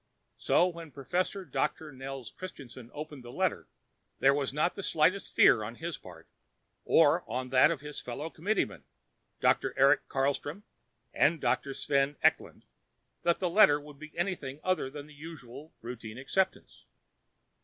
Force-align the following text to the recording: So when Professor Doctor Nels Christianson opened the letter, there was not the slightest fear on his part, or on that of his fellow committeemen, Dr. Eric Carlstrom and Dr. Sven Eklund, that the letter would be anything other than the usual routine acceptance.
So 0.39 0.65
when 0.67 0.89
Professor 0.89 1.45
Doctor 1.45 1.91
Nels 1.91 2.31
Christianson 2.31 2.89
opened 2.91 3.23
the 3.23 3.31
letter, 3.31 3.67
there 4.17 4.33
was 4.33 4.51
not 4.51 4.73
the 4.73 4.81
slightest 4.81 5.31
fear 5.31 5.61
on 5.63 5.75
his 5.75 5.95
part, 5.95 6.27
or 6.85 7.23
on 7.29 7.49
that 7.49 7.69
of 7.69 7.81
his 7.81 8.01
fellow 8.01 8.31
committeemen, 8.31 8.83
Dr. 9.41 9.75
Eric 9.77 10.07
Carlstrom 10.09 10.63
and 11.13 11.39
Dr. 11.39 11.75
Sven 11.75 12.15
Eklund, 12.23 12.65
that 13.21 13.37
the 13.37 13.47
letter 13.47 13.79
would 13.79 13.99
be 13.99 14.11
anything 14.17 14.59
other 14.63 14.89
than 14.89 15.05
the 15.05 15.13
usual 15.13 15.71
routine 15.83 16.17
acceptance. 16.17 16.85